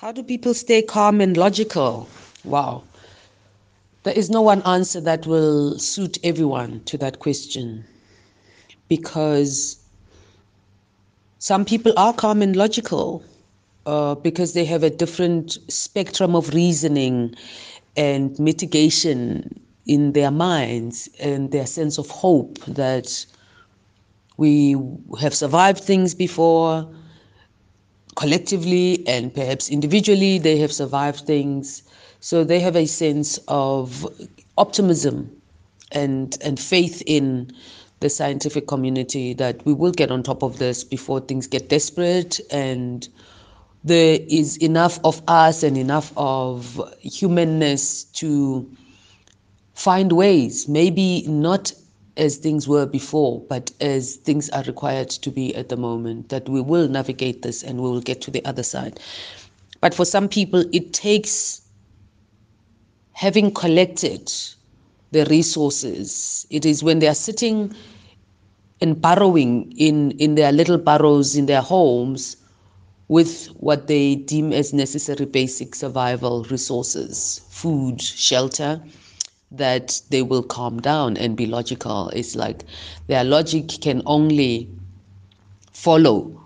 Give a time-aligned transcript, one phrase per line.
[0.00, 2.08] How do people stay calm and logical?
[2.42, 2.84] Wow.
[4.04, 7.84] There is no one answer that will suit everyone to that question
[8.88, 9.78] because
[11.38, 13.22] some people are calm and logical
[13.84, 17.34] uh, because they have a different spectrum of reasoning
[17.94, 23.26] and mitigation in their minds and their sense of hope that
[24.38, 24.78] we
[25.20, 26.90] have survived things before
[28.20, 31.82] collectively and perhaps individually they have survived things.
[32.20, 34.06] So they have a sense of
[34.58, 35.30] optimism
[35.90, 37.50] and and faith in
[38.00, 42.40] the scientific community that we will get on top of this before things get desperate.
[42.50, 43.08] And
[43.84, 48.70] there is enough of us and enough of humanness to
[49.72, 51.72] find ways maybe not
[52.16, 56.48] as things were before, but as things are required to be at the moment, that
[56.48, 59.00] we will navigate this and we will get to the other side.
[59.80, 61.62] But for some people, it takes
[63.12, 64.32] having collected
[65.12, 66.46] the resources.
[66.50, 67.74] It is when they are sitting
[68.80, 72.36] and burrowing in, in their little burrows in their homes
[73.08, 78.80] with what they deem as necessary basic survival resources food, shelter
[79.50, 82.08] that they will calm down and be logical.
[82.10, 82.64] It's like
[83.08, 84.68] their logic can only
[85.72, 86.40] follow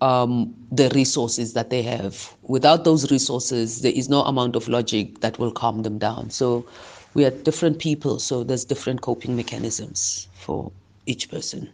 [0.00, 2.34] um, the resources that they have.
[2.42, 6.30] Without those resources, there is no amount of logic that will calm them down.
[6.30, 6.66] So
[7.14, 10.72] we are different people, so there's different coping mechanisms for
[11.06, 11.70] each person.